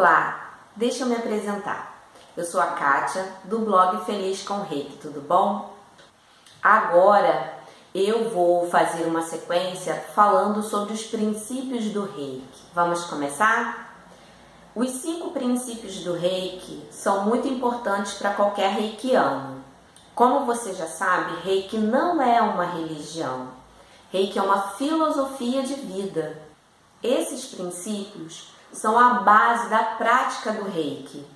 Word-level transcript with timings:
Olá, 0.00 0.54
deixa 0.74 1.04
eu 1.04 1.08
me 1.08 1.14
apresentar. 1.14 2.08
Eu 2.34 2.42
sou 2.42 2.58
a 2.58 2.68
Kátia, 2.68 3.22
do 3.44 3.58
blog 3.58 4.02
Feliz 4.06 4.42
com 4.42 4.62
Reiki, 4.62 4.96
tudo 4.96 5.20
bom? 5.20 5.74
Agora 6.62 7.58
eu 7.94 8.30
vou 8.30 8.66
fazer 8.70 9.04
uma 9.04 9.20
sequência 9.20 9.94
falando 10.14 10.62
sobre 10.62 10.94
os 10.94 11.02
princípios 11.02 11.90
do 11.90 12.04
Reiki. 12.04 12.62
Vamos 12.72 13.04
começar? 13.04 13.94
Os 14.74 14.88
cinco 14.88 15.32
princípios 15.32 15.96
do 15.96 16.14
Reiki 16.14 16.82
são 16.90 17.26
muito 17.26 17.46
importantes 17.46 18.14
para 18.14 18.32
qualquer 18.32 18.72
reikiano. 18.72 19.62
Como 20.14 20.46
você 20.46 20.72
já 20.72 20.86
sabe, 20.86 21.42
Reiki 21.42 21.76
não 21.76 22.22
é 22.22 22.40
uma 22.40 22.64
religião. 22.64 23.48
Reiki 24.10 24.38
é 24.38 24.42
uma 24.42 24.62
filosofia 24.62 25.62
de 25.62 25.74
vida. 25.74 26.40
Esses 27.02 27.44
princípios 27.44 28.58
são 28.72 28.98
a 28.98 29.14
base 29.14 29.68
da 29.68 29.82
prática 29.82 30.52
do 30.52 30.64
reiki. 30.70 31.26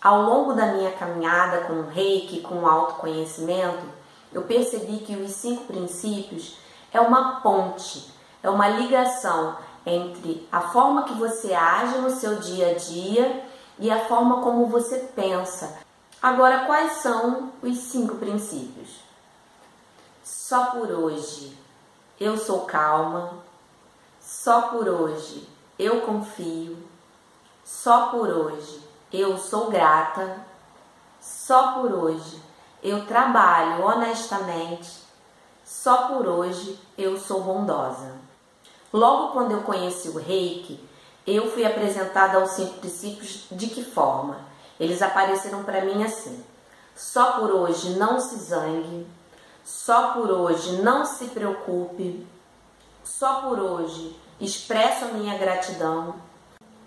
Ao 0.00 0.22
longo 0.22 0.52
da 0.52 0.66
minha 0.66 0.92
caminhada 0.92 1.62
com 1.62 1.74
o 1.74 1.88
reiki, 1.88 2.40
com 2.40 2.60
o 2.60 2.66
autoconhecimento, 2.66 3.84
eu 4.32 4.42
percebi 4.42 4.98
que 4.98 5.16
os 5.16 5.32
cinco 5.32 5.64
princípios 5.64 6.58
é 6.92 7.00
uma 7.00 7.40
ponte, 7.40 8.12
é 8.42 8.50
uma 8.50 8.68
ligação 8.68 9.56
entre 9.84 10.46
a 10.50 10.60
forma 10.60 11.04
que 11.04 11.14
você 11.14 11.54
age 11.54 11.98
no 11.98 12.10
seu 12.10 12.36
dia 12.36 12.70
a 12.70 12.74
dia 12.74 13.44
e 13.78 13.90
a 13.90 14.04
forma 14.06 14.42
como 14.42 14.66
você 14.66 14.98
pensa. 15.14 15.78
Agora, 16.20 16.64
quais 16.66 16.92
são 16.98 17.52
os 17.62 17.76
cinco 17.78 18.16
princípios? 18.16 19.00
Só 20.24 20.66
por 20.66 20.90
hoje 20.90 21.56
eu 22.18 22.36
sou 22.36 22.60
calma, 22.60 23.34
só 24.20 24.62
por 24.62 24.88
hoje 24.88 25.46
eu 25.78 26.00
confio, 26.02 26.78
só 27.64 28.08
por 28.08 28.28
hoje 28.28 28.80
eu 29.12 29.36
sou 29.36 29.70
grata, 29.70 30.40
só 31.20 31.72
por 31.72 31.92
hoje 31.92 32.40
eu 32.82 33.06
trabalho 33.06 33.84
honestamente, 33.84 34.90
só 35.64 36.08
por 36.08 36.26
hoje 36.26 36.78
eu 36.96 37.18
sou 37.18 37.42
bondosa. 37.42 38.12
Logo 38.92 39.32
quando 39.32 39.52
eu 39.52 39.62
conheci 39.62 40.08
o 40.08 40.18
reiki, 40.18 40.82
eu 41.26 41.50
fui 41.50 41.66
apresentada 41.66 42.38
aos 42.38 42.52
cinco 42.52 42.78
princípios 42.78 43.46
de 43.50 43.66
que 43.66 43.84
forma? 43.84 44.38
Eles 44.78 45.02
apareceram 45.02 45.64
para 45.64 45.84
mim 45.84 46.04
assim: 46.04 46.44
só 46.94 47.32
por 47.32 47.50
hoje 47.50 47.90
não 47.98 48.20
se 48.20 48.36
zangue, 48.36 49.06
só 49.64 50.12
por 50.12 50.30
hoje 50.30 50.80
não 50.80 51.04
se 51.04 51.26
preocupe, 51.26 52.26
só 53.02 53.42
por 53.42 53.58
hoje 53.58 54.16
expresso 54.40 55.06
a 55.06 55.08
minha 55.08 55.38
gratidão. 55.38 56.14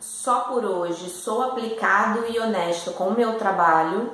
Só 0.00 0.40
por 0.40 0.64
hoje 0.64 1.08
sou 1.08 1.42
aplicado 1.42 2.26
e 2.28 2.38
honesto 2.38 2.92
com 2.92 3.08
o 3.08 3.16
meu 3.16 3.38
trabalho. 3.38 4.12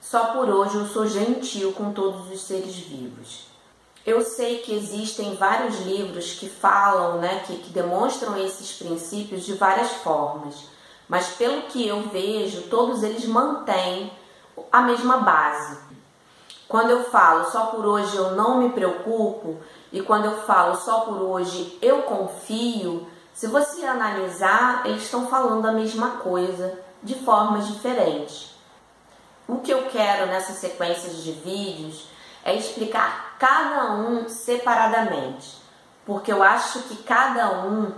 Só 0.00 0.32
por 0.32 0.48
hoje 0.48 0.76
eu 0.76 0.86
sou 0.86 1.06
gentil 1.06 1.72
com 1.72 1.92
todos 1.92 2.30
os 2.30 2.42
seres 2.42 2.76
vivos. 2.76 3.46
Eu 4.06 4.22
sei 4.22 4.58
que 4.58 4.72
existem 4.72 5.34
vários 5.34 5.80
livros 5.80 6.34
que 6.34 6.48
falam, 6.48 7.18
né, 7.18 7.42
que, 7.44 7.56
que 7.56 7.70
demonstram 7.70 8.38
esses 8.38 8.72
princípios 8.72 9.44
de 9.44 9.54
várias 9.54 9.90
formas, 9.94 10.54
mas 11.08 11.28
pelo 11.30 11.62
que 11.62 11.86
eu 11.86 12.02
vejo, 12.02 12.68
todos 12.68 13.02
eles 13.02 13.24
mantêm 13.24 14.12
a 14.70 14.82
mesma 14.82 15.18
base. 15.18 15.78
Quando 16.68 16.90
eu 16.90 17.04
falo 17.04 17.50
só 17.50 17.66
por 17.66 17.86
hoje 17.86 18.16
eu 18.16 18.32
não 18.32 18.58
me 18.58 18.70
preocupo, 18.70 19.56
e 19.92 20.02
quando 20.02 20.24
eu 20.24 20.42
falo 20.42 20.76
só 20.76 21.00
por 21.00 21.22
hoje 21.22 21.78
eu 21.80 22.02
confio, 22.02 23.06
se 23.32 23.46
você 23.46 23.84
analisar, 23.84 24.82
eles 24.86 25.04
estão 25.04 25.28
falando 25.28 25.66
a 25.66 25.72
mesma 25.72 26.12
coisa 26.18 26.78
de 27.02 27.14
formas 27.14 27.68
diferentes. 27.68 28.54
O 29.46 29.58
que 29.58 29.70
eu 29.70 29.84
quero 29.90 30.26
nessa 30.26 30.52
sequência 30.52 31.10
de 31.10 31.32
vídeos 31.32 32.08
é 32.44 32.54
explicar 32.56 33.36
cada 33.38 33.92
um 33.92 34.28
separadamente, 34.28 35.56
porque 36.04 36.32
eu 36.32 36.42
acho 36.42 36.80
que 36.84 36.96
cada 37.04 37.64
um 37.64 37.92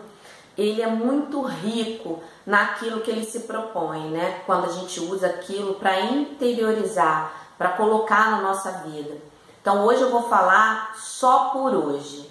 ele 0.59 0.82
é 0.82 0.88
muito 0.88 1.41
rico 1.41 2.21
naquilo 2.44 3.00
que 3.00 3.10
ele 3.10 3.25
se 3.25 3.41
propõe, 3.41 4.10
né? 4.10 4.42
Quando 4.44 4.65
a 4.65 4.72
gente 4.72 4.98
usa 5.00 5.28
aquilo 5.28 5.75
para 5.75 6.00
interiorizar, 6.00 7.47
para 7.58 7.70
colocar 7.70 8.30
na 8.30 8.41
nossa 8.41 8.70
vida. 8.86 9.19
Então 9.60 9.84
hoje 9.84 10.00
eu 10.00 10.10
vou 10.10 10.28
falar 10.28 10.94
só 10.96 11.50
por 11.50 11.74
hoje. 11.74 12.30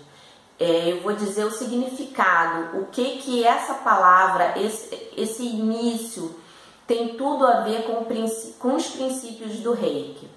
É, 0.60 0.94
eu 0.94 1.02
vou 1.02 1.14
dizer 1.14 1.46
o 1.46 1.52
significado, 1.52 2.80
o 2.80 2.86
que 2.86 3.18
que 3.20 3.44
essa 3.44 3.76
palavra, 3.76 4.58
esse, 4.60 5.12
esse 5.16 5.44
início 5.44 6.36
tem 6.88 7.16
tudo 7.16 7.46
a 7.46 7.60
ver 7.60 7.84
com, 7.84 8.04
com 8.58 8.76
os 8.76 8.88
princípios 8.88 9.58
do 9.58 9.74
reiki. 9.74 10.28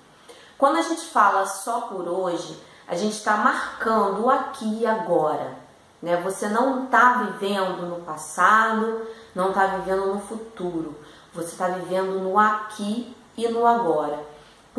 Quando 0.58 0.76
a 0.76 0.82
gente 0.82 1.06
fala 1.06 1.46
só 1.46 1.82
por 1.82 2.06
hoje, 2.06 2.54
a 2.86 2.96
gente 2.96 3.14
está 3.14 3.36
marcando 3.36 4.24
o 4.24 4.30
aqui 4.30 4.80
e 4.80 4.86
agora. 4.86 5.56
Né? 6.02 6.16
Você 6.22 6.48
não 6.48 6.84
está 6.84 7.22
vivendo 7.22 7.86
no 7.86 8.02
passado, 8.02 9.06
não 9.34 9.50
está 9.50 9.66
vivendo 9.66 10.06
no 10.06 10.20
futuro. 10.20 10.94
Você 11.32 11.52
está 11.52 11.68
vivendo 11.68 12.18
no 12.18 12.38
aqui 12.38 13.16
e 13.36 13.48
no 13.48 13.64
agora. 13.64 14.18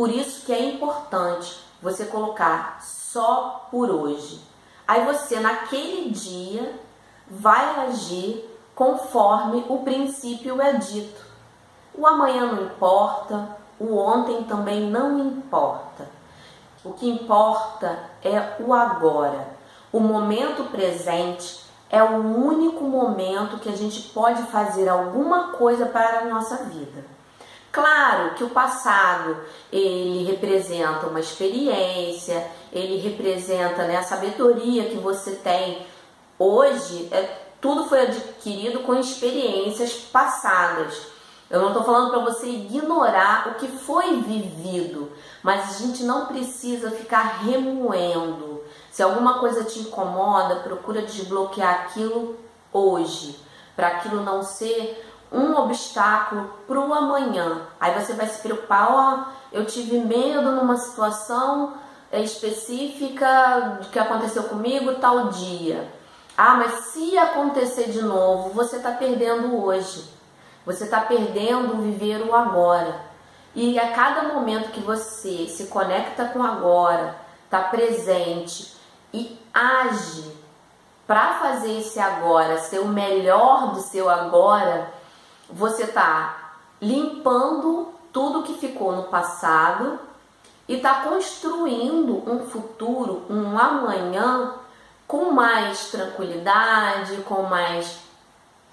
Por 0.02 0.10
isso 0.10 0.48
que 0.48 0.52
é 0.52 0.66
importante 0.66 1.64
você 1.80 2.06
colocar 2.06 2.82
só 2.82 3.68
por 3.70 3.88
hoje. 3.88 4.42
Aí 4.88 5.06
você 5.06 5.40
naquele 5.40 6.10
dia 6.10 6.74
vai 7.30 7.86
agir 7.86 8.50
conforme 8.74 9.64
o 9.70 9.84
princípio 9.84 10.60
é 10.60 10.74
dito. 10.74 11.24
O 11.94 12.08
amanhã 12.08 12.48
não 12.48 12.64
importa, 12.64 13.56
o 13.80 13.96
ontem 13.96 14.44
também 14.46 14.90
não 14.90 15.20
importa. 15.20 16.10
O 16.84 16.94
que 16.94 17.08
importa 17.08 18.00
é 18.24 18.56
o 18.60 18.74
agora. 18.74 19.50
O 19.94 20.00
momento 20.00 20.64
presente 20.72 21.64
é 21.92 22.02
o 22.02 22.16
único 22.16 22.84
momento 22.86 23.60
que 23.60 23.70
a 23.70 23.78
gente 23.78 24.10
pode 24.10 24.42
fazer 24.48 24.90
alguma 24.90 25.50
coisa 25.50 25.86
para 25.86 26.22
a 26.22 26.26
nossa 26.26 26.64
vida. 26.64 27.21
Claro 27.72 28.36
que 28.36 28.44
o 28.44 28.50
passado 28.50 29.38
ele 29.72 30.26
representa 30.30 31.08
uma 31.08 31.22
experiência, 31.22 32.46
ele 32.72 32.98
representa 32.98 33.84
né, 33.84 33.98
a 33.98 34.04
sabedoria 34.04 34.90
que 34.90 34.98
você 34.98 35.32
tem. 35.38 35.88
Hoje, 36.38 37.08
é, 37.12 37.38
tudo 37.62 37.86
foi 37.86 38.02
adquirido 38.02 38.82
com 38.82 38.96
experiências 38.96 39.94
passadas. 39.94 41.08
Eu 41.50 41.62
não 41.62 41.70
estou 41.70 41.84
falando 41.84 42.12
para 42.12 42.20
você 42.20 42.48
ignorar 42.48 43.50
o 43.50 43.56
que 43.56 43.68
foi 43.68 44.18
vivido, 44.22 45.12
mas 45.44 45.70
a 45.70 45.86
gente 45.86 46.04
não 46.04 46.26
precisa 46.26 46.92
ficar 46.92 47.44
remoendo. 47.44 48.64
Se 48.90 49.02
alguma 49.02 49.40
coisa 49.40 49.64
te 49.64 49.80
incomoda, 49.80 50.58
procura 50.58 51.02
desbloquear 51.02 51.86
aquilo 51.86 52.38
hoje, 52.74 53.38
para 53.76 53.88
aquilo 53.88 54.24
não 54.24 54.44
ser 54.44 55.06
um 55.32 55.56
obstáculo 55.56 56.52
para 56.68 56.80
o 56.80 56.94
amanhã. 56.94 57.62
Aí 57.80 57.94
você 57.94 58.14
vai 58.14 58.28
se 58.28 58.42
preocupar, 58.42 58.92
ó, 58.92 59.24
eu 59.52 59.66
tive 59.66 60.00
medo 60.00 60.52
numa 60.52 60.78
situação 60.78 61.74
específica 62.12 63.80
que 63.92 63.98
aconteceu 63.98 64.44
comigo 64.44 64.96
tal 64.96 65.30
dia. 65.30 65.90
Ah, 66.38 66.56
mas 66.56 66.72
se 66.86 67.18
acontecer 67.18 67.92
de 67.92 68.02
novo, 68.02 68.50
você 68.50 68.78
está 68.78 68.92
perdendo 68.92 69.64
hoje. 69.64 70.10
Você 70.66 70.84
está 70.84 71.02
perdendo 71.02 71.82
viver 71.82 72.22
o 72.22 72.36
agora. 72.36 73.00
E 73.56 73.78
a 73.80 73.92
cada 73.92 74.34
momento 74.34 74.72
que 74.72 74.80
você 74.80 75.48
se 75.48 75.66
conecta 75.68 76.26
com 76.26 76.40
o 76.40 76.44
agora, 76.44 77.16
está 77.46 77.64
presente 77.64 78.76
e 79.14 79.38
age 79.54 80.32
para 81.06 81.34
fazer 81.34 81.80
esse 81.80 82.00
agora 82.00 82.58
ser 82.60 82.80
o 82.80 82.88
melhor 82.88 83.74
do 83.74 83.82
seu 83.82 84.10
agora, 84.10 84.90
você 85.52 85.84
está 85.84 86.54
limpando 86.82 87.94
tudo 88.12 88.44
que 88.44 88.54
ficou 88.56 88.92
no 88.94 89.04
passado 89.04 90.00
e 90.68 90.76
está 90.76 91.02
construindo 91.02 92.24
um 92.30 92.46
futuro, 92.48 93.26
um 93.30 93.58
amanhã 93.58 94.56
com 95.08 95.32
mais 95.32 95.92
tranquilidade, 95.92 97.18
com 97.24 97.44
mais 97.44 98.00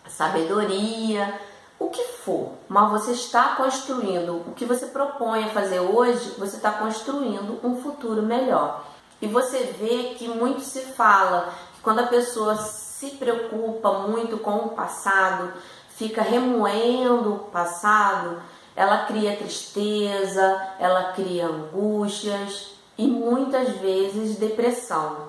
sabedoria, 0.08 1.38
o 1.78 1.90
que 1.90 2.02
for, 2.04 2.52
mas 2.69 2.90
você 2.90 3.12
está 3.12 3.54
construindo 3.56 4.42
o 4.48 4.52
que 4.54 4.64
você 4.64 4.86
propõe 4.86 5.44
a 5.44 5.50
fazer 5.50 5.80
hoje, 5.80 6.34
você 6.38 6.56
está 6.56 6.72
construindo 6.72 7.60
um 7.62 7.80
futuro 7.80 8.22
melhor. 8.22 8.84
E 9.20 9.26
você 9.26 9.75
vê 9.78 10.14
que 10.14 10.28
muito 10.28 10.60
se 10.60 10.80
fala 10.80 11.52
que 11.75 11.80
quando 11.80 12.00
a 12.00 12.06
pessoa 12.06 12.56
se 12.56 13.10
preocupa 13.10 13.92
muito 14.00 14.38
com 14.38 14.56
o 14.56 14.69
passado, 14.70 15.52
fica 15.98 16.22
remoendo 16.22 17.34
o 17.34 17.38
passado, 17.50 18.40
ela 18.76 19.04
cria 19.06 19.36
tristeza, 19.36 20.68
ela 20.78 21.12
cria 21.12 21.46
angústias 21.46 22.70
e 22.96 23.08
muitas 23.08 23.70
vezes 23.78 24.36
depressão. 24.36 25.28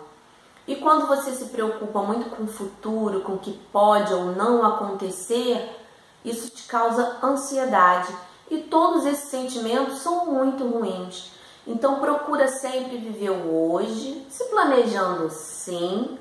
E 0.67 0.75
quando 0.75 1.07
você 1.07 1.31
se 1.31 1.45
preocupa 1.45 2.03
muito 2.03 2.29
com 2.29 2.43
o 2.43 2.47
futuro, 2.47 3.21
com 3.21 3.33
o 3.33 3.39
que 3.39 3.51
pode 3.73 4.13
ou 4.13 4.25
não 4.25 4.63
acontecer, 4.63 5.75
isso 6.23 6.51
te 6.51 6.67
causa 6.67 7.17
ansiedade 7.23 8.15
e 8.51 8.59
todos 8.59 9.07
esses 9.07 9.29
sentimentos 9.29 9.97
são 9.97 10.27
muito 10.27 10.63
ruins. 10.67 11.31
Então 11.65 11.99
procura 11.99 12.47
sempre 12.47 12.97
viver 12.97 13.31
o 13.31 13.71
hoje, 13.71 14.23
se 14.29 14.43
planejando 14.45 15.31
sim, 15.31 16.19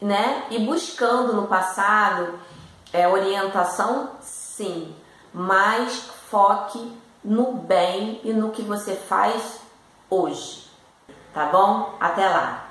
né? 0.00 0.46
E 0.50 0.60
buscando 0.60 1.32
no 1.32 1.48
passado 1.48 2.38
é, 2.92 3.08
orientação 3.08 4.10
sim, 4.20 4.94
mas 5.32 6.10
foque 6.30 6.92
no 7.24 7.52
bem 7.52 8.20
e 8.24 8.32
no 8.32 8.50
que 8.50 8.62
você 8.62 8.94
faz 8.94 9.60
hoje. 10.08 10.68
Tá 11.32 11.46
bom? 11.46 11.94
Até 12.00 12.28
lá! 12.28 12.67